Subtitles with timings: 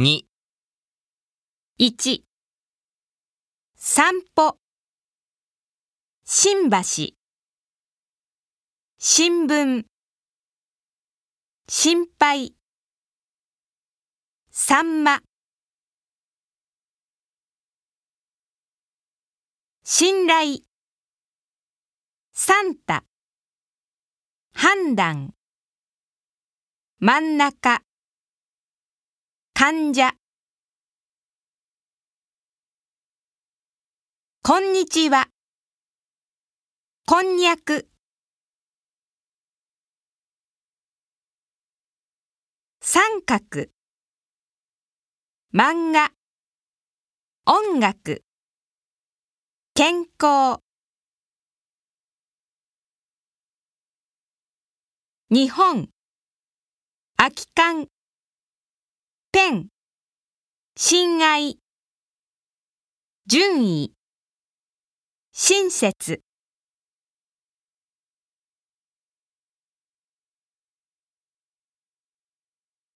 [0.00, 0.24] 2、
[1.78, 2.22] 1
[3.76, 4.58] 散歩。
[6.24, 7.12] 新橋。
[8.96, 9.84] 新聞。
[11.68, 12.54] 心配。
[14.50, 15.20] サンマ。
[19.84, 20.60] 信頼。
[22.32, 23.04] サンタ。
[24.54, 25.34] 判断。
[27.00, 27.82] 真ん中。
[29.62, 30.12] 患者
[34.42, 35.28] こんにちは。
[37.06, 37.86] こんにゃく。
[42.80, 43.66] 三角。
[45.52, 46.10] 漫画。
[47.44, 48.24] 音楽。
[49.74, 50.62] 健康。
[55.28, 55.90] 日本。
[57.18, 57.88] 空き缶。
[59.50, 59.66] ペン。
[60.76, 61.58] 親愛。
[63.26, 63.92] 順位。
[65.32, 66.22] 親切